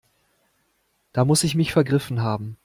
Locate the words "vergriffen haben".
1.73-2.57